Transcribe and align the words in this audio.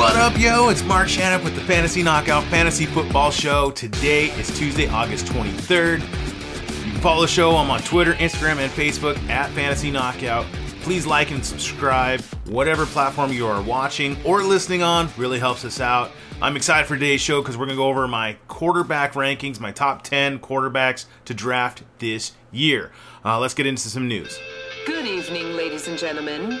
What 0.00 0.16
up, 0.16 0.38
yo? 0.38 0.70
It's 0.70 0.82
Mark 0.82 1.08
Shannon 1.08 1.44
with 1.44 1.54
the 1.54 1.60
Fantasy 1.60 2.02
Knockout 2.02 2.42
Fantasy 2.44 2.86
Football 2.86 3.30
Show. 3.30 3.70
Today 3.72 4.30
is 4.30 4.48
Tuesday, 4.58 4.88
August 4.88 5.26
23rd. 5.26 6.00
You 6.00 6.92
can 6.92 7.00
follow 7.02 7.20
the 7.20 7.28
show. 7.28 7.54
I'm 7.54 7.70
on 7.70 7.82
Twitter, 7.82 8.14
Instagram, 8.14 8.56
and 8.56 8.72
Facebook 8.72 9.18
at 9.28 9.50
Fantasy 9.50 9.90
Knockout. 9.90 10.46
Please 10.80 11.06
like 11.06 11.32
and 11.32 11.44
subscribe, 11.44 12.22
whatever 12.46 12.86
platform 12.86 13.30
you 13.30 13.46
are 13.46 13.60
watching 13.60 14.16
or 14.24 14.42
listening 14.42 14.82
on, 14.82 15.10
really 15.18 15.38
helps 15.38 15.66
us 15.66 15.80
out. 15.80 16.10
I'm 16.40 16.56
excited 16.56 16.88
for 16.88 16.94
today's 16.94 17.20
show 17.20 17.42
because 17.42 17.58
we're 17.58 17.66
going 17.66 17.76
to 17.76 17.82
go 17.82 17.88
over 17.88 18.08
my 18.08 18.38
quarterback 18.48 19.12
rankings, 19.12 19.60
my 19.60 19.70
top 19.70 20.02
10 20.02 20.38
quarterbacks 20.38 21.04
to 21.26 21.34
draft 21.34 21.82
this 21.98 22.32
year. 22.50 22.90
Uh, 23.22 23.38
let's 23.38 23.52
get 23.52 23.66
into 23.66 23.90
some 23.90 24.08
news. 24.08 24.40
Good 24.86 25.06
evening, 25.06 25.56
ladies 25.56 25.88
and 25.88 25.98
gentlemen. 25.98 26.58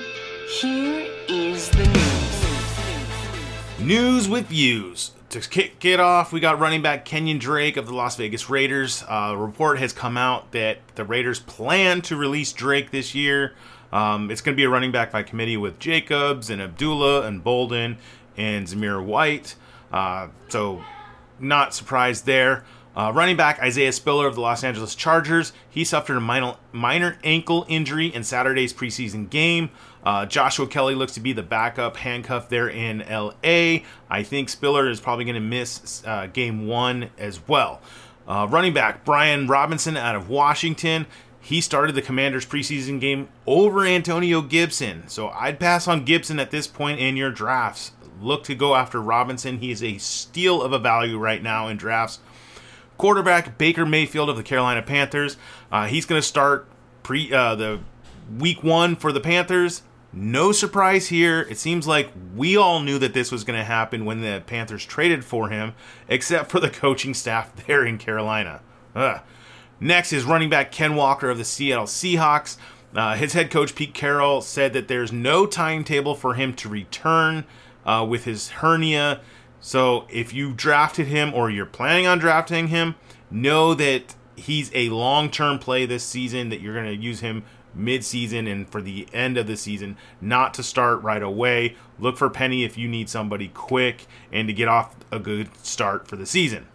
Here 0.60 1.08
is 1.26 1.70
the 1.70 1.86
news. 1.86 2.19
News 3.82 4.28
with 4.28 4.46
views. 4.48 5.12
To 5.30 5.40
kick 5.40 5.84
it 5.86 6.00
off, 6.00 6.32
we 6.32 6.40
got 6.40 6.58
running 6.58 6.82
back 6.82 7.06
Kenyan 7.06 7.40
Drake 7.40 7.78
of 7.78 7.86
the 7.86 7.94
Las 7.94 8.14
Vegas 8.16 8.50
Raiders. 8.50 9.02
Uh, 9.04 9.30
a 9.32 9.36
report 9.36 9.78
has 9.78 9.94
come 9.94 10.18
out 10.18 10.52
that 10.52 10.80
the 10.96 11.04
Raiders 11.04 11.40
plan 11.40 12.02
to 12.02 12.16
release 12.16 12.52
Drake 12.52 12.90
this 12.90 13.14
year. 13.14 13.54
Um, 13.90 14.30
it's 14.30 14.42
going 14.42 14.54
to 14.54 14.56
be 14.56 14.64
a 14.64 14.68
running 14.68 14.92
back 14.92 15.10
by 15.10 15.22
committee 15.22 15.56
with 15.56 15.78
Jacobs 15.78 16.50
and 16.50 16.60
Abdullah 16.60 17.26
and 17.26 17.42
Bolden 17.42 17.96
and 18.36 18.66
Zamir 18.66 19.02
White. 19.02 19.54
Uh, 19.90 20.28
so, 20.50 20.84
not 21.38 21.72
surprised 21.72 22.26
there. 22.26 22.64
Uh, 22.94 23.10
running 23.14 23.36
back 23.36 23.60
Isaiah 23.60 23.92
Spiller 23.92 24.26
of 24.26 24.34
the 24.34 24.42
Los 24.42 24.62
Angeles 24.62 24.94
Chargers. 24.94 25.54
He 25.70 25.84
suffered 25.84 26.16
a 26.16 26.20
minor, 26.20 26.56
minor 26.72 27.18
ankle 27.24 27.64
injury 27.68 28.08
in 28.08 28.24
Saturday's 28.24 28.74
preseason 28.74 29.30
game. 29.30 29.70
Uh, 30.04 30.26
Joshua 30.26 30.66
Kelley 30.66 30.94
looks 30.94 31.12
to 31.14 31.20
be 31.20 31.32
the 31.32 31.42
backup 31.42 31.96
handcuff 31.98 32.48
there 32.48 32.68
in 32.68 33.04
LA. 33.08 33.80
I 34.08 34.22
think 34.22 34.48
Spiller 34.48 34.88
is 34.88 35.00
probably 35.00 35.24
going 35.24 35.34
to 35.34 35.40
miss 35.40 36.02
uh, 36.06 36.26
game 36.26 36.66
one 36.66 37.10
as 37.18 37.46
well. 37.46 37.80
Uh, 38.26 38.46
running 38.48 38.72
back 38.72 39.04
Brian 39.04 39.46
Robinson 39.46 39.96
out 39.96 40.14
of 40.14 40.28
Washington. 40.28 41.06
He 41.40 41.60
started 41.60 41.94
the 41.94 42.02
Commanders 42.02 42.46
preseason 42.46 43.00
game 43.00 43.28
over 43.46 43.84
Antonio 43.84 44.42
Gibson. 44.42 45.08
So 45.08 45.28
I'd 45.30 45.58
pass 45.58 45.88
on 45.88 46.04
Gibson 46.04 46.38
at 46.38 46.50
this 46.50 46.66
point 46.66 47.00
in 47.00 47.16
your 47.16 47.30
drafts. 47.30 47.92
Look 48.20 48.44
to 48.44 48.54
go 48.54 48.74
after 48.74 49.00
Robinson. 49.00 49.58
He 49.58 49.70
is 49.70 49.82
a 49.82 49.98
steal 49.98 50.62
of 50.62 50.72
a 50.72 50.78
value 50.78 51.18
right 51.18 51.42
now 51.42 51.68
in 51.68 51.76
drafts. 51.76 52.20
Quarterback 52.98 53.56
Baker 53.56 53.86
Mayfield 53.86 54.28
of 54.28 54.36
the 54.36 54.42
Carolina 54.42 54.82
Panthers. 54.82 55.38
Uh, 55.72 55.86
he's 55.86 56.04
going 56.04 56.20
to 56.20 56.26
start 56.26 56.68
pre 57.02 57.32
uh, 57.32 57.54
the 57.54 57.80
week 58.38 58.62
one 58.62 58.94
for 58.94 59.10
the 59.10 59.20
Panthers. 59.20 59.82
No 60.12 60.50
surprise 60.50 61.08
here. 61.08 61.42
It 61.42 61.58
seems 61.58 61.86
like 61.86 62.10
we 62.34 62.56
all 62.56 62.80
knew 62.80 62.98
that 62.98 63.14
this 63.14 63.30
was 63.30 63.44
going 63.44 63.58
to 63.58 63.64
happen 63.64 64.04
when 64.04 64.22
the 64.22 64.42
Panthers 64.44 64.84
traded 64.84 65.24
for 65.24 65.48
him, 65.50 65.74
except 66.08 66.50
for 66.50 66.58
the 66.58 66.70
coaching 66.70 67.14
staff 67.14 67.54
there 67.66 67.84
in 67.84 67.98
Carolina. 67.98 68.60
Ugh. 68.94 69.20
Next 69.78 70.12
is 70.12 70.24
running 70.24 70.50
back 70.50 70.72
Ken 70.72 70.94
Walker 70.94 71.30
of 71.30 71.38
the 71.38 71.44
Seattle 71.44 71.86
Seahawks. 71.86 72.56
Uh, 72.94 73.14
his 73.14 73.32
head 73.32 73.50
coach 73.50 73.74
Pete 73.74 73.94
Carroll 73.94 74.40
said 74.40 74.72
that 74.72 74.88
there's 74.88 75.12
no 75.12 75.46
timetable 75.46 76.14
for 76.14 76.34
him 76.34 76.54
to 76.54 76.68
return 76.68 77.44
uh, 77.86 78.04
with 78.08 78.24
his 78.24 78.50
hernia. 78.50 79.20
So 79.60 80.06
if 80.10 80.34
you 80.34 80.52
drafted 80.52 81.06
him 81.06 81.32
or 81.32 81.50
you're 81.50 81.66
planning 81.66 82.06
on 82.06 82.18
drafting 82.18 82.68
him, 82.68 82.96
know 83.30 83.74
that 83.74 84.16
he's 84.34 84.70
a 84.74 84.88
long 84.88 85.30
term 85.30 85.58
play 85.58 85.86
this 85.86 86.04
season, 86.04 86.48
that 86.48 86.60
you're 86.60 86.74
going 86.74 86.86
to 86.86 86.96
use 86.96 87.20
him 87.20 87.44
mid 87.74 88.04
season 88.04 88.46
and 88.46 88.68
for 88.68 88.82
the 88.82 89.06
end 89.12 89.36
of 89.36 89.46
the 89.46 89.56
season, 89.56 89.96
not 90.20 90.54
to 90.54 90.62
start 90.62 91.02
right 91.02 91.22
away. 91.22 91.76
Look 91.98 92.16
for 92.16 92.30
Penny 92.30 92.64
if 92.64 92.76
you 92.76 92.88
need 92.88 93.08
somebody 93.08 93.48
quick 93.48 94.06
and 94.32 94.48
to 94.48 94.54
get 94.54 94.68
off 94.68 94.94
a 95.10 95.18
good 95.18 95.48
start 95.64 96.08
for 96.08 96.16
the 96.16 96.26
season. 96.26 96.66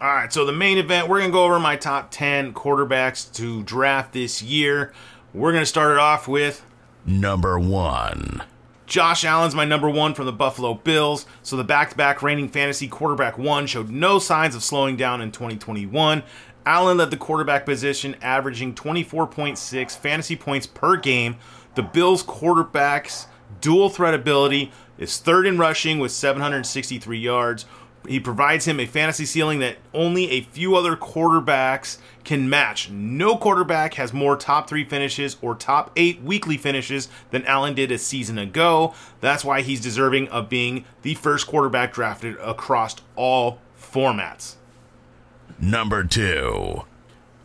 All 0.00 0.08
right, 0.08 0.32
so 0.32 0.44
the 0.44 0.52
main 0.52 0.78
event, 0.78 1.08
we're 1.08 1.18
going 1.18 1.30
to 1.30 1.32
go 1.32 1.44
over 1.44 1.58
my 1.58 1.74
top 1.74 2.12
10 2.12 2.54
quarterbacks 2.54 3.32
to 3.34 3.64
draft 3.64 4.12
this 4.12 4.40
year. 4.40 4.92
We're 5.34 5.50
going 5.50 5.62
to 5.62 5.66
start 5.66 5.92
it 5.92 5.98
off 5.98 6.28
with 6.28 6.64
Number 7.04 7.58
one. 7.58 8.42
Josh 8.88 9.24
Allen's 9.24 9.54
my 9.54 9.64
number 9.64 9.88
one 9.88 10.14
from 10.14 10.26
the 10.26 10.32
Buffalo 10.32 10.74
Bills. 10.74 11.26
So 11.42 11.56
the 11.56 11.64
back 11.64 11.90
to 11.90 11.96
back 11.96 12.22
reigning 12.22 12.48
fantasy 12.48 12.88
quarterback 12.88 13.36
one 13.36 13.66
showed 13.66 13.90
no 13.90 14.18
signs 14.18 14.54
of 14.54 14.62
slowing 14.62 14.96
down 14.96 15.20
in 15.20 15.30
2021. 15.30 16.22
Allen 16.68 16.98
led 16.98 17.10
the 17.10 17.16
quarterback 17.16 17.64
position, 17.64 18.14
averaging 18.20 18.74
24.6 18.74 19.96
fantasy 19.96 20.36
points 20.36 20.66
per 20.66 20.98
game. 20.98 21.36
The 21.76 21.82
Bills' 21.82 22.22
quarterback's 22.22 23.26
dual 23.62 23.88
threat 23.88 24.12
ability 24.12 24.70
is 24.98 25.16
third 25.16 25.46
in 25.46 25.56
rushing 25.56 25.98
with 25.98 26.12
763 26.12 27.18
yards. 27.18 27.64
He 28.06 28.20
provides 28.20 28.66
him 28.66 28.78
a 28.80 28.84
fantasy 28.84 29.24
ceiling 29.24 29.60
that 29.60 29.78
only 29.94 30.30
a 30.30 30.42
few 30.42 30.76
other 30.76 30.94
quarterbacks 30.94 31.96
can 32.22 32.50
match. 32.50 32.90
No 32.90 33.38
quarterback 33.38 33.94
has 33.94 34.12
more 34.12 34.36
top 34.36 34.68
three 34.68 34.84
finishes 34.84 35.38
or 35.40 35.54
top 35.54 35.90
eight 35.96 36.20
weekly 36.20 36.58
finishes 36.58 37.08
than 37.30 37.46
Allen 37.46 37.74
did 37.74 37.90
a 37.90 37.96
season 37.96 38.36
ago. 38.36 38.92
That's 39.22 39.44
why 39.44 39.62
he's 39.62 39.80
deserving 39.80 40.28
of 40.28 40.50
being 40.50 40.84
the 41.00 41.14
first 41.14 41.46
quarterback 41.46 41.94
drafted 41.94 42.36
across 42.40 42.96
all 43.16 43.58
formats. 43.80 44.57
Number 45.60 46.04
two. 46.04 46.84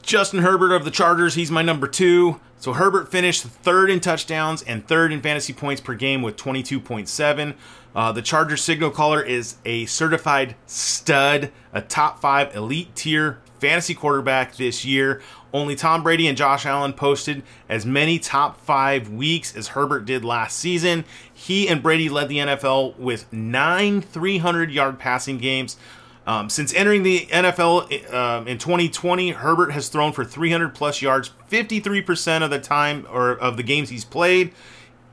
Justin 0.01 0.39
Herbert 0.39 0.73
of 0.73 0.83
the 0.85 0.91
Chargers, 0.91 1.35
he's 1.35 1.49
my 1.49 1.61
number 1.61 1.87
two. 1.87 2.39
So 2.59 2.73
Herbert 2.73 3.09
finished 3.09 3.43
third 3.43 3.89
in 3.89 3.99
touchdowns 3.99 4.61
and 4.61 4.85
third 4.87 5.11
in 5.11 5.21
fantasy 5.21 5.53
points 5.53 5.81
per 5.81 5.95
game 5.95 6.21
with 6.21 6.35
22.7. 6.37 7.55
Uh, 7.95 8.11
the 8.11 8.21
Chargers 8.21 8.61
signal 8.61 8.89
caller 8.89 9.21
is 9.21 9.55
a 9.65 9.85
certified 9.85 10.55
stud, 10.65 11.51
a 11.71 11.81
top 11.81 12.19
five 12.19 12.55
elite 12.55 12.95
tier 12.95 13.39
fantasy 13.59 13.93
quarterback 13.93 14.55
this 14.55 14.83
year. 14.83 15.21
Only 15.53 15.75
Tom 15.75 16.03
Brady 16.03 16.27
and 16.27 16.37
Josh 16.37 16.65
Allen 16.65 16.93
posted 16.93 17.43
as 17.69 17.85
many 17.85 18.19
top 18.19 18.59
five 18.59 19.09
weeks 19.09 19.55
as 19.55 19.69
Herbert 19.69 20.05
did 20.05 20.25
last 20.25 20.57
season. 20.57 21.05
He 21.33 21.67
and 21.69 21.81
Brady 21.81 22.09
led 22.09 22.27
the 22.27 22.39
NFL 22.39 22.97
with 22.97 23.31
nine 23.31 24.01
300 24.01 24.71
yard 24.71 24.99
passing 24.99 25.37
games. 25.37 25.77
Um, 26.25 26.49
since 26.49 26.73
entering 26.73 27.03
the 27.03 27.27
NFL 27.27 28.13
uh, 28.13 28.45
in 28.45 28.57
2020, 28.57 29.31
Herbert 29.31 29.71
has 29.71 29.89
thrown 29.89 30.13
for 30.13 30.23
300 30.23 30.73
plus 30.73 31.01
yards 31.01 31.31
53% 31.51 32.43
of 32.43 32.49
the 32.49 32.59
time 32.59 33.05
or 33.11 33.31
of 33.31 33.57
the 33.57 33.63
games 33.63 33.89
he's 33.89 34.05
played. 34.05 34.53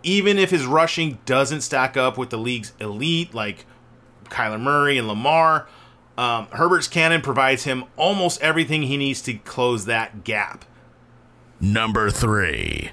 Even 0.02 0.38
if 0.38 0.50
his 0.50 0.64
rushing 0.64 1.18
doesn't 1.26 1.60
stack 1.62 1.96
up 1.96 2.16
with 2.16 2.30
the 2.30 2.38
league's 2.38 2.72
elite, 2.80 3.34
like 3.34 3.66
Kyler 4.26 4.60
Murray 4.60 4.96
and 4.98 5.08
Lamar, 5.08 5.68
um, 6.16 6.46
Herbert's 6.52 6.88
cannon 6.88 7.20
provides 7.20 7.64
him 7.64 7.84
almost 7.96 8.40
everything 8.40 8.82
he 8.82 8.96
needs 8.96 9.20
to 9.22 9.34
close 9.34 9.86
that 9.86 10.24
gap. 10.24 10.64
Number 11.60 12.10
three. 12.10 12.92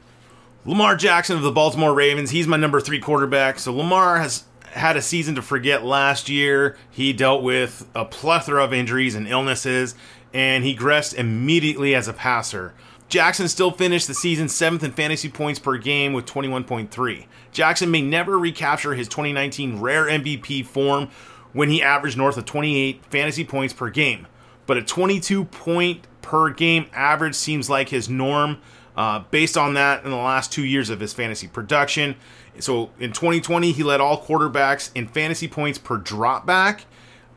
Lamar 0.66 0.97
Jackson 0.97 1.38
of 1.38 1.44
the 1.44 1.51
Baltimore 1.51 1.94
Ravens, 1.94 2.31
he's 2.31 2.47
my 2.47 2.57
number 2.57 2.81
three 2.81 2.99
quarterback. 2.99 3.59
So 3.59 3.73
Lamar 3.73 4.17
has 4.17 4.44
had 4.78 4.96
a 4.98 5.02
season 5.02 5.36
to 5.36 5.42
forget 5.42 5.84
last 5.84 6.30
year. 6.30 6.78
He 6.90 7.14
dealt 7.14 7.44
with 7.44 7.88
a 7.96 8.06
plethora 8.06 8.64
of 8.64 8.74
injuries 8.74 9.16
and 9.16 9.28
illnesses, 9.28 9.96
and 10.34 10.64
he 10.64 10.76
regressed 10.76 11.16
immediately 11.16 11.96
as 11.96 12.08
a 12.08 12.14
passer. 12.14 12.74
Jackson 13.10 13.48
still 13.48 13.72
finished 13.72 14.08
the 14.08 14.14
season 14.14 14.50
seventh 14.50 14.84
in 14.84 14.92
fantasy 14.92 15.30
points 15.30 15.60
per 15.60 15.78
game 15.78 16.12
with 16.12 16.26
21.3. 16.26 17.26
Jackson 17.52 17.90
may 17.90 18.02
never 18.02 18.38
recapture 18.38 18.94
his 18.94 19.08
2019 19.08 19.80
rare 19.80 20.06
MVP 20.06 20.66
form 20.66 21.09
when 21.54 21.70
he 21.70 21.82
averaged 21.82 22.18
north 22.18 22.38
of 22.38 22.46
28 22.46 23.06
fantasy 23.06 23.46
points 23.46 23.74
per 23.74 23.90
game, 23.90 24.28
but 24.66 24.78
a 24.78 24.82
22 24.82 25.46
point 25.46 26.06
per 26.22 26.50
game 26.50 26.88
average 26.94 27.36
seems 27.36 27.70
like 27.70 27.90
his 27.90 28.09
norm. 28.09 28.58
Uh, 28.97 29.19
based 29.30 29.56
on 29.56 29.75
that, 29.75 30.03
in 30.03 30.09
the 30.09 30.17
last 30.17 30.52
two 30.52 30.66
years 30.66 30.90
of 30.90 30.99
his 30.99 31.14
fantasy 31.14 31.47
production, 31.47 32.16
so 32.59 32.90
in 32.99 33.14
2020, 33.14 33.72
he 33.72 33.84
led 33.84 34.02
all 34.02 34.20
quarterbacks 34.20 34.90
in 34.96 35.08
fantasy 35.08 35.47
points 35.47 35.78
per 35.78 35.99
dropback, 35.99 36.82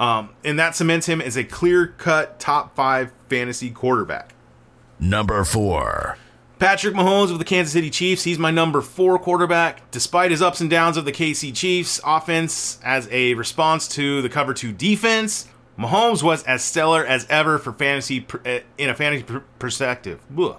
um, 0.01 0.31
and 0.43 0.59
that 0.59 0.75
cements 0.75 1.07
him 1.07 1.21
as 1.21 1.37
a 1.37 1.45
clear 1.45 1.89
cut 1.99 2.41
top 2.41 2.75
five 2.75 3.12
fantasy 3.29 3.71
quarterback. 3.71 4.35
Number 4.99 5.45
four. 5.45 6.17
Patrick 6.59 6.95
Mahomes 6.95 7.31
of 7.31 7.39
the 7.39 7.45
Kansas 7.45 7.73
City 7.73 7.89
Chiefs, 7.89 8.25
he's 8.25 8.39
my 8.39 8.51
number 8.51 8.83
four 8.83 9.19
quarterback. 9.19 9.91
Despite 9.91 10.31
his 10.31 10.43
ups 10.43 10.61
and 10.61 10.69
downs 10.69 10.99
of 10.99 11.07
the 11.07 11.12
KC 11.12 11.55
Chiefs 11.55 12.01
offense 12.05 12.79
as 12.85 13.09
a 13.11 13.33
response 13.35 13.89
to 13.89 14.21
the 14.21 14.29
cover 14.29 14.53
two 14.53 14.73
defense, 14.73 15.49
Mahomes 15.79 16.23
was 16.23 16.43
as 16.43 16.62
stellar 16.62 17.05
as 17.05 17.27
ever 17.31 17.57
for 17.59 17.73
fantasy 17.73 18.27
eh, 18.45 18.61
in 18.77 18.91
a 18.91 18.95
fantasy 18.95 19.25
perspective. 19.59 20.21
Ugh. 20.39 20.57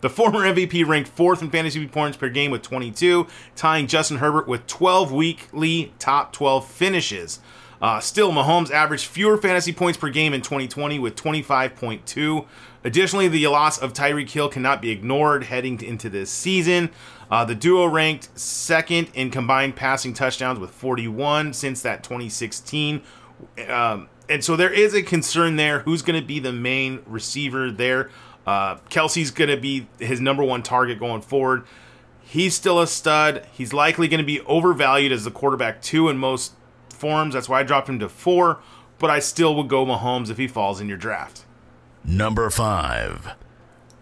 The 0.00 0.10
former 0.10 0.40
MVP 0.40 0.86
ranked 0.86 1.08
fourth 1.08 1.42
in 1.42 1.50
fantasy 1.50 1.86
points 1.86 2.16
per 2.16 2.28
game 2.28 2.50
with 2.50 2.62
22, 2.62 3.26
tying 3.54 3.86
Justin 3.86 4.18
Herbert 4.18 4.46
with 4.46 4.66
12 4.66 5.12
weekly 5.12 5.92
top 5.98 6.32
12 6.32 6.68
finishes. 6.68 7.40
Uh, 7.80 8.00
still, 8.00 8.32
Mahomes 8.32 8.70
averaged 8.70 9.06
fewer 9.06 9.36
fantasy 9.36 9.72
points 9.72 9.98
per 9.98 10.08
game 10.08 10.32
in 10.32 10.40
2020 10.40 10.98
with 10.98 11.14
25.2. 11.14 12.46
Additionally, 12.84 13.28
the 13.28 13.46
loss 13.48 13.78
of 13.78 13.92
Tyreek 13.92 14.30
Hill 14.30 14.48
cannot 14.48 14.80
be 14.80 14.90
ignored 14.90 15.44
heading 15.44 15.80
into 15.82 16.08
this 16.08 16.30
season. 16.30 16.90
Uh, 17.30 17.44
the 17.44 17.54
duo 17.54 17.86
ranked 17.86 18.38
second 18.38 19.10
in 19.14 19.30
combined 19.30 19.76
passing 19.76 20.14
touchdowns 20.14 20.58
with 20.58 20.70
41 20.70 21.52
since 21.52 21.82
that 21.82 22.02
2016. 22.02 23.02
Um, 23.68 24.08
and 24.28 24.42
so 24.42 24.56
there 24.56 24.72
is 24.72 24.94
a 24.94 25.02
concern 25.02 25.56
there. 25.56 25.80
Who's 25.80 26.02
going 26.02 26.20
to 26.20 26.26
be 26.26 26.38
the 26.38 26.52
main 26.52 27.02
receiver 27.06 27.70
there? 27.70 28.10
Uh, 28.46 28.76
Kelce's 28.90 29.30
going 29.30 29.50
to 29.50 29.56
be 29.56 29.88
his 29.98 30.20
number 30.20 30.44
one 30.44 30.62
target 30.62 30.98
going 30.98 31.22
forward. 31.22 31.64
He's 32.22 32.54
still 32.54 32.80
a 32.80 32.86
stud. 32.86 33.46
He's 33.52 33.72
likely 33.72 34.08
going 34.08 34.20
to 34.20 34.26
be 34.26 34.40
overvalued 34.42 35.12
as 35.12 35.24
the 35.24 35.30
quarterback 35.30 35.82
two 35.82 36.08
in 36.08 36.18
most 36.18 36.54
forms. 36.90 37.34
That's 37.34 37.48
why 37.48 37.60
I 37.60 37.62
dropped 37.62 37.88
him 37.88 37.98
to 38.00 38.08
four. 38.08 38.60
But 38.98 39.10
I 39.10 39.18
still 39.18 39.54
would 39.56 39.68
go 39.68 39.84
Mahomes 39.84 40.30
if 40.30 40.38
he 40.38 40.48
falls 40.48 40.80
in 40.80 40.88
your 40.88 40.96
draft. 40.96 41.44
Number 42.04 42.48
5. 42.48 43.34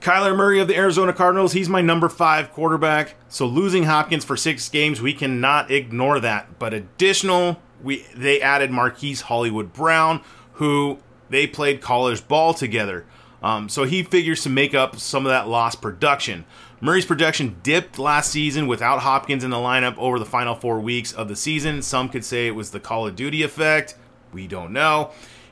Kyler 0.05 0.37
Murray 0.37 0.61
of 0.61 0.69
the 0.69 0.77
Arizona 0.77 1.15
Cardinals, 1.15 1.55
he's 1.55 1.71
my 1.71 1.81
number 1.81 2.11
five 2.11 2.53
quarterback. 2.53 3.15
So 3.31 3.47
losing 3.47 3.85
Hopkins 3.85 4.23
for 4.23 4.37
six 4.37 4.69
games, 4.69 5.01
we 5.01 5.15
cannot 5.15 5.71
ignore 5.71 6.21
that. 6.21 6.59
But 6.59 6.75
additional, 6.75 7.63
we 7.83 8.05
they 8.15 8.39
added 8.43 8.71
Marquise 8.71 9.23
Hollywood 9.23 9.73
Brown, 9.73 10.21
who 10.53 10.99
they 11.31 11.47
played 11.47 11.81
college 11.81 12.29
ball 12.29 12.53
together. 12.53 13.07
Um, 13.45 13.69
so 13.69 13.85
he 13.85 14.03
figures 14.03 14.43
to 14.45 14.49
make 14.49 14.75
up 14.75 14.97
some 14.97 15.27
of 15.27 15.31
that 15.31 15.47
lost 15.47 15.83
production. 15.83 16.47
Murray's 16.81 17.05
production 17.05 17.57
dipped 17.63 17.99
last 17.99 18.31
season 18.31 18.67
without 18.67 19.01
Hopkins 19.01 19.45
in 19.45 19.51
the 19.51 19.59
lineup 19.59 19.99
over 19.99 20.19
the 20.19 20.25
final 20.25 20.55
four 20.55 20.81
weeks 20.81 21.13
of 21.13 21.29
the 21.29 21.37
season. 21.37 21.83
Some 21.83 22.09
could 22.09 22.25
say 22.25 22.47
it 22.47 22.55
was 22.55 22.71
the 22.71 22.81
Call 22.81 23.07
of 23.07 23.17
Duty 23.17 23.43
effect. 23.43 23.97
We 24.33 24.47
don't 24.47 24.73
know. 24.73 25.11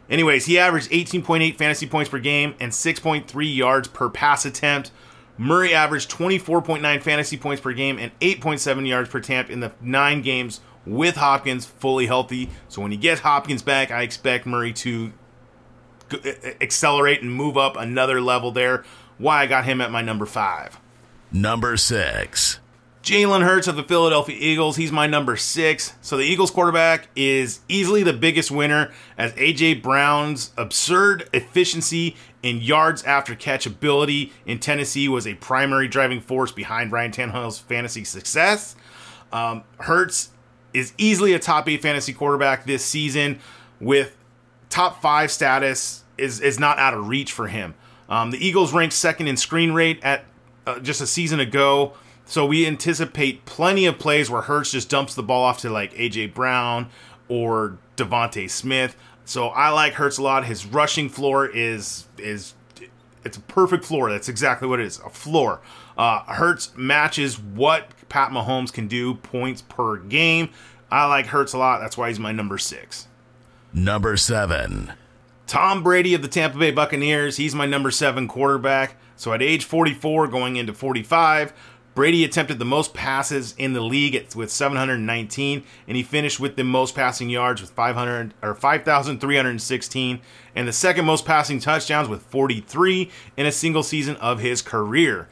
Anyways, 0.08 0.46
he 0.46 0.58
averaged 0.58 0.90
18.8 0.90 1.54
fantasy 1.58 1.86
points 1.86 2.08
per 2.08 2.18
game 2.18 2.54
and 2.58 2.72
6.3 2.72 3.56
yards 3.56 3.88
per 3.88 4.08
pass 4.08 4.46
attempt. 4.46 4.90
Murray 5.36 5.74
averaged 5.74 6.10
24.9 6.10 7.02
fantasy 7.02 7.36
points 7.36 7.60
per 7.60 7.74
game 7.74 7.98
and 7.98 8.10
8.7 8.20 8.88
yards 8.88 9.10
per 9.10 9.18
attempt 9.18 9.50
in 9.50 9.60
the 9.60 9.72
nine 9.82 10.22
games 10.22 10.60
with 10.86 11.16
Hopkins 11.16 11.66
fully 11.66 12.06
healthy. 12.06 12.48
So 12.70 12.80
when 12.80 12.90
he 12.90 12.96
gets 12.96 13.20
Hopkins 13.20 13.62
back, 13.62 13.90
I 13.90 14.00
expect 14.00 14.46
Murray 14.46 14.72
to 14.74 15.12
accelerate 16.60 17.22
and 17.22 17.32
move 17.32 17.56
up 17.56 17.76
another 17.76 18.20
level 18.20 18.50
there. 18.50 18.84
Why 19.18 19.42
I 19.42 19.46
got 19.46 19.64
him 19.64 19.80
at 19.80 19.90
my 19.90 20.02
number 20.02 20.26
five. 20.26 20.78
Number 21.32 21.76
6. 21.76 22.58
Jalen 23.02 23.42
Hurts 23.42 23.66
of 23.66 23.74
the 23.74 23.82
Philadelphia 23.82 24.36
Eagles, 24.38 24.76
he's 24.76 24.92
my 24.92 25.08
number 25.08 25.36
six. 25.36 25.94
So 26.02 26.16
the 26.16 26.22
Eagles 26.22 26.52
quarterback 26.52 27.08
is 27.16 27.58
easily 27.68 28.04
the 28.04 28.12
biggest 28.12 28.52
winner 28.52 28.92
as 29.18 29.34
A.J. 29.36 29.74
Brown's 29.74 30.52
absurd 30.56 31.28
efficiency 31.32 32.14
in 32.44 32.60
yards 32.60 33.02
after 33.02 33.34
catch 33.34 33.66
ability 33.66 34.32
in 34.46 34.60
Tennessee 34.60 35.08
was 35.08 35.26
a 35.26 35.34
primary 35.34 35.88
driving 35.88 36.20
force 36.20 36.52
behind 36.52 36.92
Ryan 36.92 37.10
Tannehill's 37.10 37.58
fantasy 37.58 38.04
success. 38.04 38.76
Um, 39.32 39.64
Hurts 39.80 40.30
is 40.72 40.92
easily 40.96 41.32
a 41.32 41.40
top 41.40 41.68
eight 41.68 41.82
fantasy 41.82 42.12
quarterback 42.12 42.66
this 42.66 42.84
season 42.84 43.40
with 43.80 44.16
top 44.72 45.02
five 45.02 45.30
status 45.30 46.02
is, 46.16 46.40
is 46.40 46.58
not 46.58 46.78
out 46.78 46.94
of 46.94 47.06
reach 47.06 47.30
for 47.30 47.46
him. 47.46 47.74
Um, 48.08 48.30
the 48.30 48.44
Eagles 48.44 48.72
ranked 48.72 48.94
second 48.94 49.28
in 49.28 49.36
screen 49.36 49.72
rate 49.72 50.00
at 50.02 50.24
uh, 50.66 50.80
just 50.80 51.00
a 51.00 51.06
season 51.06 51.40
ago. 51.40 51.92
So 52.24 52.46
we 52.46 52.66
anticipate 52.66 53.44
plenty 53.44 53.84
of 53.84 53.98
plays 53.98 54.30
where 54.30 54.42
Hurts 54.42 54.72
just 54.72 54.88
dumps 54.88 55.14
the 55.14 55.22
ball 55.22 55.44
off 55.44 55.58
to 55.58 55.70
like 55.70 55.92
AJ 55.92 56.32
Brown 56.32 56.88
or 57.28 57.78
DeVonta 57.96 58.48
Smith. 58.48 58.96
So 59.26 59.48
I 59.48 59.68
like 59.68 59.94
Hurts 59.94 60.16
a 60.16 60.22
lot. 60.22 60.46
His 60.46 60.64
rushing 60.64 61.08
floor 61.08 61.46
is 61.46 62.06
is 62.16 62.54
it's 63.24 63.36
a 63.36 63.40
perfect 63.40 63.84
floor. 63.84 64.10
That's 64.10 64.28
exactly 64.28 64.66
what 64.66 64.80
it 64.80 64.86
is, 64.86 65.00
a 65.00 65.10
floor. 65.10 65.60
Uh, 65.98 66.20
Hurts 66.24 66.72
matches 66.76 67.38
what 67.38 67.90
Pat 68.08 68.30
Mahomes 68.30 68.72
can 68.72 68.88
do 68.88 69.14
points 69.14 69.62
per 69.62 69.98
game. 69.98 70.48
I 70.90 71.06
like 71.06 71.26
Hurts 71.26 71.52
a 71.52 71.58
lot. 71.58 71.80
That's 71.80 71.98
why 71.98 72.08
he's 72.08 72.18
my 72.18 72.32
number 72.32 72.56
six. 72.56 73.08
Number 73.74 74.18
7. 74.18 74.92
Tom 75.46 75.82
Brady 75.82 76.14
of 76.14 76.22
the 76.22 76.28
Tampa 76.28 76.58
Bay 76.58 76.70
Buccaneers. 76.70 77.36
He's 77.36 77.54
my 77.54 77.66
number 77.66 77.90
seven 77.90 78.28
quarterback. 78.28 78.96
So 79.16 79.32
at 79.32 79.42
age 79.42 79.64
44, 79.64 80.28
going 80.28 80.56
into 80.56 80.72
45, 80.72 81.52
Brady 81.94 82.24
attempted 82.24 82.58
the 82.58 82.64
most 82.64 82.94
passes 82.94 83.54
in 83.58 83.74
the 83.74 83.82
league 83.82 84.34
with 84.34 84.50
719, 84.50 85.62
and 85.86 85.96
he 85.96 86.02
finished 86.02 86.40
with 86.40 86.56
the 86.56 86.64
most 86.64 86.94
passing 86.94 87.28
yards 87.28 87.60
with 87.60 87.70
500 87.70 88.32
or 88.42 88.54
5,316, 88.54 90.20
and 90.54 90.68
the 90.68 90.72
second 90.72 91.04
most 91.04 91.26
passing 91.26 91.58
touchdowns 91.58 92.08
with 92.08 92.22
43 92.22 93.10
in 93.36 93.46
a 93.46 93.52
single 93.52 93.82
season 93.82 94.16
of 94.16 94.40
his 94.40 94.62
career. 94.62 95.28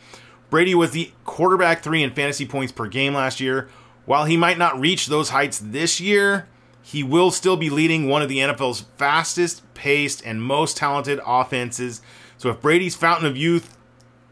Brady 0.51 0.75
was 0.75 0.91
the 0.91 1.13
quarterback 1.25 1.83
three 1.83 2.03
in 2.03 2.11
fantasy 2.11 2.45
points 2.45 2.73
per 2.73 2.89
game 2.89 3.15
last 3.15 3.41
year. 3.41 3.69
While 4.05 4.27
he 4.27 4.37
might 4.37 4.59
not 4.59 4.79
reach 4.79 5.07
those 5.07 5.31
heights 5.31 5.59
this 5.59 6.01
year, 6.01 6.47
he 6.91 7.05
will 7.05 7.31
still 7.31 7.57
be 7.57 7.71
leading 7.71 8.09
one 8.09 8.21
of 8.21 8.29
the 8.29 8.39
NFL's 8.39 8.81
fastest 8.97 9.63
paced 9.75 10.27
and 10.27 10.43
most 10.43 10.77
talented 10.77 11.21
offenses. 11.25 12.03
So 12.37 12.51
if 12.51 12.61
Brady's 12.61 12.97
fountain 12.97 13.29
of 13.29 13.37
youth 13.37 13.77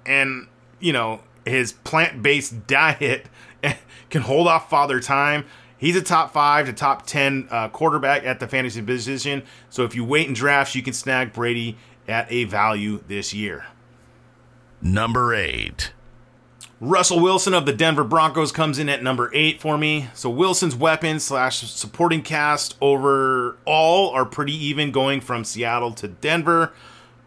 and, 0.05 0.49
you 0.81 0.93
know, 0.93 1.21
his 1.45 1.73
plant 1.73 2.21
based 2.21 2.67
diet 2.67 3.27
can 4.11 4.23
hold 4.23 4.49
off 4.49 4.69
father 4.69 4.99
time. 4.99 5.45
He's 5.77 5.95
a 5.95 6.03
top 6.03 6.33
five 6.33 6.67
to 6.67 6.73
top 6.73 7.07
10 7.07 7.47
uh, 7.49 7.69
quarterback 7.69 8.25
at 8.25 8.41
the 8.41 8.49
fantasy 8.49 8.83
position. 8.83 9.45
So 9.71 9.85
if 9.85 9.95
you 9.95 10.05
wait 10.05 10.27
in 10.27 10.35
drafts, 10.35 10.75
you 10.75 10.83
can 10.83 10.95
snag 10.95 11.33
Brady 11.33 11.77
at 12.09 12.27
a 12.29 12.43
value 12.43 13.05
this 13.07 13.33
year. 13.33 13.67
Number 14.83 15.33
8. 15.33 15.93
Russell 16.81 17.19
Wilson 17.19 17.55
of 17.55 17.67
the 17.67 17.73
Denver 17.73 18.05
Broncos 18.05 18.53
comes 18.53 18.79
in 18.79 18.89
at 18.89 19.03
number 19.03 19.31
eight 19.35 19.61
for 19.61 19.77
me. 19.77 20.09
So 20.15 20.31
Wilson's 20.31 20.77
weapons 20.77 21.25
slash 21.25 21.59
supporting 21.59 22.23
cast 22.23 22.77
overall 22.81 24.11
are 24.11 24.25
pretty 24.25 24.55
even, 24.55 24.93
going 24.93 25.21
from 25.21 25.43
Seattle 25.43 25.93
to 25.95 26.07
Denver. 26.07 26.73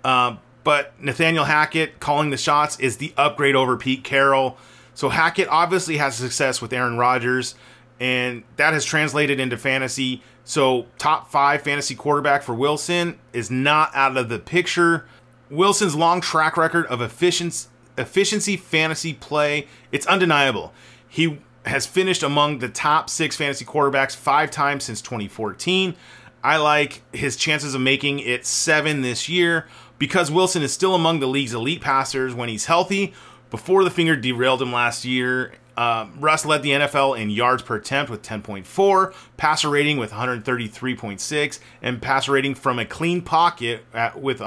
Uh, 0.06 0.38
but 0.64 0.94
Nathaniel 1.02 1.44
Hackett 1.44 2.00
calling 2.00 2.30
the 2.30 2.38
shots 2.38 2.80
is 2.80 2.98
the 2.98 3.14
upgrade 3.18 3.56
over 3.56 3.76
Pete 3.76 4.06
Carroll. 4.06 4.58
So 4.94 5.10
Hackett 5.10 5.50
obviously 5.50 5.98
has 5.98 6.16
success 6.16 6.62
with 6.62 6.72
Aaron 6.72 6.98
Rodgers, 6.98 7.56
and 8.00 8.44
that 8.56 8.74
has 8.74 8.86
translated 8.86 9.40
into 9.40 9.58
fantasy. 9.58 10.22
So 10.46 10.86
top 10.98 11.30
five 11.30 11.62
fantasy 11.62 11.96
quarterback 11.96 12.44
for 12.44 12.54
Wilson 12.54 13.20
is 13.34 13.52
not 13.52 13.92
out 13.94 14.16
of 14.16 14.30
the 14.30 14.40
picture. 14.40 15.08
Wilson's 15.50 15.96
long 15.96 16.22
track 16.22 16.56
record 16.56 16.86
of 16.86 17.02
efficiency, 17.02 17.68
efficiency 17.98 18.58
fantasy 18.58 19.14
play, 19.14 19.68
it's 19.92 20.06
undeniable. 20.06 20.74
He 21.08 21.40
has 21.66 21.86
finished 21.86 22.24
among 22.24 22.60
the 22.60 22.70
top 22.70 23.10
six 23.10 23.36
fantasy 23.36 23.66
quarterbacks 23.66 24.16
five 24.16 24.50
times 24.52 24.84
since 24.84 25.02
2014. 25.02 25.96
I 26.44 26.58
like 26.58 27.04
his 27.14 27.36
chances 27.36 27.76
of 27.76 27.82
making 27.82 28.20
it 28.20 28.46
seven 28.46 29.02
this 29.02 29.30
year 29.30 29.68
because 30.00 30.32
Wilson 30.32 30.64
is 30.64 30.74
still 30.74 30.96
among 30.96 31.20
the 31.20 31.28
league's 31.28 31.54
elite 31.54 31.82
passers 31.82 32.34
when 32.34 32.50
he's 32.50 32.66
healthy. 32.66 33.14
Before 33.52 33.84
the 33.84 33.92
finger 33.92 34.16
derailed 34.16 34.62
him 34.62 34.72
last 34.72 35.06
year, 35.06 35.54
uh, 35.78 36.08
Russ 36.18 36.46
led 36.46 36.64
the 36.64 36.72
NFL 36.72 37.20
in 37.20 37.30
yards 37.30 37.64
per 37.64 37.76
attempt 37.76 38.10
with 38.10 38.22
10.4, 38.22 39.14
passer 39.38 39.70
rating 39.70 39.98
with 39.98 40.12
133.6, 40.12 41.60
and 41.82 42.02
passer 42.02 42.32
rating 42.32 42.56
from 42.56 42.80
a 42.80 42.86
clean 42.86 43.22
pocket 43.22 43.86
at, 43.94 44.20
with 44.20 44.40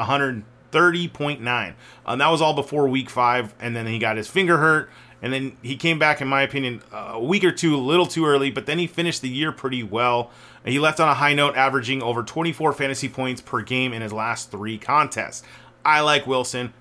130.9. 0.75 1.75
Uh, 2.05 2.17
that 2.17 2.29
was 2.29 2.43
all 2.43 2.55
before 2.55 2.89
week 2.89 3.09
five, 3.09 3.55
and 3.61 3.75
then 3.75 3.87
he 3.87 3.99
got 3.99 4.17
his 4.17 4.29
finger 4.29 4.59
hurt, 4.59 4.91
and 5.23 5.33
then 5.33 5.57
he 5.63 5.77
came 5.77 5.99
back, 5.99 6.21
in 6.21 6.29
my 6.29 6.43
opinion, 6.43 6.83
a 6.93 7.19
week 7.19 7.45
or 7.45 7.53
two, 7.53 7.75
a 7.75 7.79
little 7.79 8.07
too 8.07 8.27
early, 8.27 8.51
but 8.51 8.67
then 8.67 8.79
he 8.79 8.87
finished 8.87 9.23
the 9.23 9.29
year 9.29 9.53
pretty 9.53 9.83
well. 9.83 10.31
He 10.65 10.79
left 10.79 11.01
on 11.01 11.09
a 11.09 11.15
high 11.15 11.35
note, 11.35 11.57
averaging 11.57 12.03
over 12.03 12.23
24 12.23 12.73
fantasy 12.73 13.09
points 13.09 13.41
per 13.41 13.63
game 13.63 13.93
in 13.93 14.03
his 14.03 14.13
last 14.13 14.51
three 14.51 14.79
contests. 14.79 15.43
I 15.85 16.01
like 16.01 16.27
Wilson. 16.27 16.73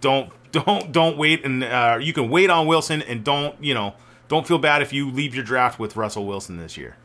Don't 0.00 0.32
don't 0.52 0.90
don't 0.92 1.16
wait, 1.16 1.44
and 1.44 1.62
uh, 1.62 1.98
you 2.00 2.12
can 2.12 2.28
wait 2.28 2.50
on 2.50 2.66
Wilson, 2.66 3.02
and 3.02 3.22
don't 3.22 3.62
you 3.62 3.72
know 3.74 3.94
don't 4.28 4.46
feel 4.46 4.58
bad 4.58 4.82
if 4.82 4.92
you 4.92 5.10
leave 5.10 5.34
your 5.34 5.44
draft 5.44 5.78
with 5.78 5.96
Russell 5.96 6.26
Wilson 6.26 6.56
this 6.56 6.76
year. 6.76 6.96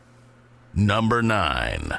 Number 0.74 1.22
nine. 1.22 1.98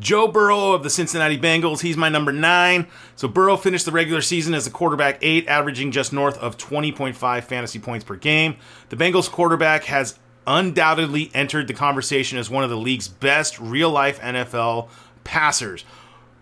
Joe 0.00 0.28
Burrow 0.28 0.72
of 0.72 0.82
the 0.82 0.90
Cincinnati 0.90 1.38
Bengals, 1.38 1.80
he's 1.80 1.96
my 1.96 2.08
number 2.08 2.32
nine. 2.32 2.86
So 3.16 3.28
Burrow 3.28 3.56
finished 3.56 3.84
the 3.84 3.92
regular 3.92 4.20
season 4.20 4.54
as 4.54 4.66
a 4.66 4.70
quarterback 4.70 5.18
eight, 5.22 5.46
averaging 5.46 5.92
just 5.92 6.12
north 6.12 6.36
of 6.38 6.58
20.5 6.58 7.44
fantasy 7.44 7.78
points 7.78 8.04
per 8.04 8.16
game. 8.16 8.56
The 8.88 8.96
Bengals 8.96 9.30
quarterback 9.30 9.84
has 9.84 10.18
undoubtedly 10.46 11.30
entered 11.34 11.68
the 11.68 11.74
conversation 11.74 12.38
as 12.38 12.50
one 12.50 12.64
of 12.64 12.70
the 12.70 12.76
league's 12.76 13.08
best 13.08 13.58
real 13.58 13.90
life 13.90 14.20
NFL 14.20 14.88
passers. 15.22 15.84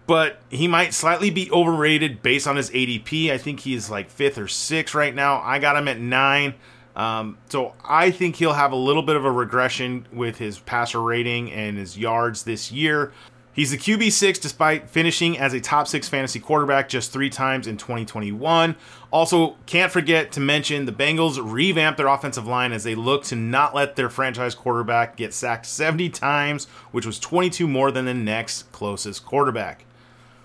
But 0.06 0.40
he 0.48 0.66
might 0.66 0.94
slightly 0.94 1.30
be 1.30 1.50
overrated 1.50 2.22
based 2.22 2.46
on 2.46 2.56
his 2.56 2.70
ADP. 2.70 3.30
I 3.30 3.38
think 3.38 3.60
he's 3.60 3.88
like 3.88 4.10
fifth 4.10 4.38
or 4.38 4.48
sixth 4.48 4.94
right 4.94 5.14
now. 5.14 5.40
I 5.40 5.58
got 5.58 5.76
him 5.76 5.88
at 5.88 6.00
nine. 6.00 6.54
Um, 6.94 7.38
so 7.48 7.74
I 7.84 8.10
think 8.10 8.36
he'll 8.36 8.52
have 8.52 8.72
a 8.72 8.76
little 8.76 9.02
bit 9.02 9.16
of 9.16 9.24
a 9.24 9.30
regression 9.30 10.06
with 10.12 10.38
his 10.38 10.58
passer 10.58 11.00
rating 11.00 11.50
and 11.50 11.78
his 11.78 11.96
yards 11.96 12.42
this 12.42 12.70
year. 12.70 13.12
He's 13.54 13.70
the 13.70 13.76
QB6 13.76 14.40
despite 14.40 14.88
finishing 14.88 15.38
as 15.38 15.52
a 15.52 15.60
top 15.60 15.86
six 15.86 16.08
fantasy 16.08 16.40
quarterback 16.40 16.88
just 16.88 17.12
three 17.12 17.28
times 17.28 17.66
in 17.66 17.76
2021. 17.76 18.76
Also, 19.10 19.56
can't 19.66 19.92
forget 19.92 20.32
to 20.32 20.40
mention 20.40 20.86
the 20.86 20.92
Bengals 20.92 21.38
revamped 21.42 21.98
their 21.98 22.06
offensive 22.06 22.46
line 22.46 22.72
as 22.72 22.82
they 22.82 22.94
look 22.94 23.24
to 23.24 23.36
not 23.36 23.74
let 23.74 23.94
their 23.94 24.08
franchise 24.08 24.54
quarterback 24.54 25.16
get 25.16 25.34
sacked 25.34 25.66
70 25.66 26.08
times, 26.08 26.64
which 26.92 27.04
was 27.04 27.18
22 27.18 27.68
more 27.68 27.90
than 27.90 28.06
the 28.06 28.14
next 28.14 28.72
closest 28.72 29.26
quarterback. 29.26 29.84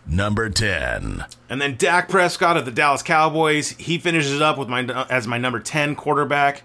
Number 0.05 0.49
10. 0.49 1.25
And 1.49 1.61
then 1.61 1.75
Dak 1.77 2.09
Prescott 2.09 2.57
of 2.57 2.65
the 2.65 2.71
Dallas 2.71 3.03
Cowboys, 3.03 3.71
he 3.71 3.97
finishes 3.97 4.41
up 4.41 4.57
with 4.57 4.67
my 4.67 4.83
as 5.09 5.27
my 5.27 5.37
number 5.37 5.59
10 5.59 5.95
quarterback 5.95 6.63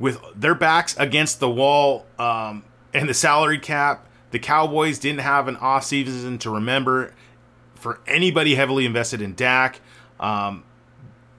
with 0.00 0.20
their 0.34 0.54
backs 0.54 0.96
against 0.96 1.38
the 1.38 1.50
wall 1.50 2.04
um, 2.18 2.64
and 2.92 3.08
the 3.08 3.14
salary 3.14 3.58
cap 3.58 4.06
the 4.34 4.40
Cowboys 4.40 4.98
didn't 4.98 5.20
have 5.20 5.46
an 5.46 5.54
offseason 5.54 6.40
to 6.40 6.50
remember 6.50 7.12
for 7.76 8.00
anybody 8.04 8.56
heavily 8.56 8.84
invested 8.84 9.22
in 9.22 9.36
Dak. 9.36 9.80
Um, 10.18 10.64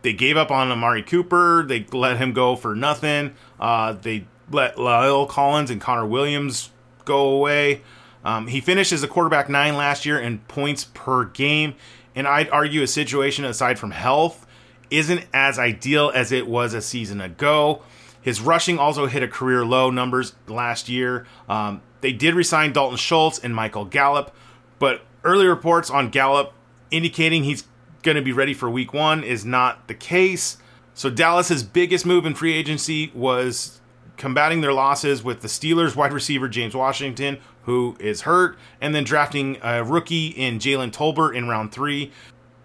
they 0.02 0.14
gave 0.14 0.38
up 0.38 0.50
on 0.50 0.72
Amari 0.72 1.04
Cooper. 1.04 1.66
They 1.68 1.86
let 1.92 2.16
him 2.16 2.32
go 2.32 2.56
for 2.56 2.74
nothing. 2.74 3.36
Uh, 3.60 3.92
they 3.92 4.28
let 4.50 4.78
La'el 4.78 5.28
Collins 5.28 5.70
and 5.70 5.82
Connor 5.82 6.06
Williams 6.06 6.70
go 7.04 7.32
away. 7.32 7.82
Um, 8.24 8.48
he 8.48 8.62
finished 8.62 8.94
as 8.94 9.04
a 9.04 9.10
quarterback 9.10 9.50
nine 9.50 9.76
last 9.76 10.06
year 10.06 10.18
in 10.18 10.40
points 10.48 10.86
per 10.94 11.26
game. 11.26 11.76
And 12.16 12.26
I'd 12.26 12.50
argue 12.50 12.82
a 12.82 12.88
situation 12.88 13.44
aside 13.44 13.78
from 13.78 13.92
health 13.92 14.48
isn't 14.90 15.26
as 15.34 15.60
ideal 15.60 16.14
as 16.16 16.32
it 16.32 16.48
was 16.48 16.74
a 16.74 16.82
season 16.82 17.20
ago. 17.20 17.84
His 18.26 18.42
rushing 18.42 18.80
also 18.80 19.06
hit 19.06 19.22
a 19.22 19.28
career 19.28 19.64
low 19.64 19.92
numbers 19.92 20.34
last 20.48 20.90
year. 20.90 21.28
Um, 21.48 21.84
they 22.02 22.12
did 22.12 22.34
resign 22.34 22.74
Dalton 22.74 22.98
Schultz 22.98 23.38
and 23.38 23.54
Michael 23.54 23.86
Gallup, 23.86 24.36
but 24.80 25.02
early 25.24 25.46
reports 25.46 25.92
on 25.92 26.10
Gallup 26.10 26.52
indicating 26.90 27.44
he's 27.44 27.66
going 28.02 28.16
to 28.16 28.24
be 28.24 28.32
ready 28.32 28.56
for 28.56 28.68
week 28.68 28.96
one 28.96 29.24
is 29.24 29.46
not 29.46 29.88
the 29.88 29.94
case. 29.94 30.58
So 30.96 31.12
Dallas's 31.12 31.62
biggest 31.62 32.04
move 32.04 32.26
in 32.26 32.34
free 32.34 32.54
agency 32.56 33.12
was 33.14 33.80
combating 34.18 34.62
their 34.62 34.74
losses 34.74 35.24
with 35.24 35.42
the 35.42 35.48
Steelers 35.48 35.96
wide 35.96 36.12
receiver 36.12 36.50
James 36.50 36.76
Washington, 36.76 37.38
who 37.66 37.96
is 38.00 38.22
hurt, 38.22 38.58
and 38.82 38.96
then 38.96 39.04
drafting 39.04 39.60
a 39.62 39.84
rookie 39.84 40.30
in 40.30 40.58
Jalen 40.58 40.92
Tolbert 40.92 41.36
in 41.36 41.48
round 41.48 41.72
three. 41.72 42.12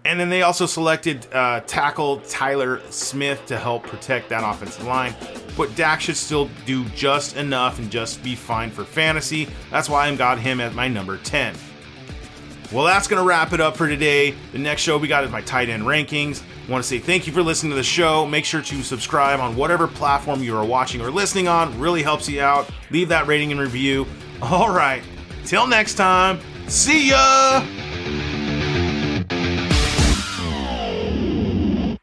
And 0.03 0.19
then 0.19 0.29
they 0.29 0.41
also 0.41 0.65
selected 0.65 1.27
uh, 1.31 1.59
tackle 1.61 2.21
Tyler 2.21 2.81
Smith 2.89 3.45
to 3.45 3.57
help 3.57 3.83
protect 3.83 4.29
that 4.29 4.43
offensive 4.43 4.85
line. 4.85 5.13
But 5.55 5.75
Dak 5.75 6.01
should 6.01 6.17
still 6.17 6.49
do 6.65 6.85
just 6.89 7.35
enough 7.35 7.77
and 7.77 7.91
just 7.91 8.23
be 8.23 8.35
fine 8.35 8.71
for 8.71 8.83
fantasy. 8.83 9.47
That's 9.69 9.89
why 9.89 10.07
I 10.07 10.15
got 10.15 10.39
him 10.39 10.59
at 10.59 10.73
my 10.73 10.87
number 10.87 11.17
10. 11.17 11.55
Well, 12.71 12.85
that's 12.85 13.07
going 13.07 13.21
to 13.21 13.27
wrap 13.27 13.51
it 13.51 13.59
up 13.59 13.75
for 13.75 13.87
today. 13.87 14.33
The 14.53 14.57
next 14.57 14.81
show 14.81 14.97
we 14.97 15.09
got 15.09 15.25
is 15.25 15.29
my 15.29 15.41
tight 15.41 15.69
end 15.69 15.83
rankings. 15.83 16.41
I 16.67 16.71
want 16.71 16.81
to 16.83 16.87
say 16.87 16.99
thank 16.99 17.27
you 17.27 17.33
for 17.33 17.43
listening 17.43 17.71
to 17.71 17.75
the 17.75 17.83
show. 17.83 18.25
Make 18.25 18.45
sure 18.45 18.61
to 18.61 18.83
subscribe 18.83 19.41
on 19.41 19.57
whatever 19.57 19.87
platform 19.87 20.41
you 20.41 20.55
are 20.55 20.65
watching 20.65 21.01
or 21.01 21.11
listening 21.11 21.49
on. 21.49 21.77
Really 21.77 22.01
helps 22.01 22.29
you 22.29 22.41
out. 22.41 22.69
Leave 22.89 23.09
that 23.09 23.27
rating 23.27 23.51
and 23.51 23.59
review. 23.59 24.07
All 24.41 24.73
right. 24.73 25.03
Till 25.43 25.67
next 25.67 25.95
time. 25.95 26.39
See 26.67 27.09
ya. 27.09 27.65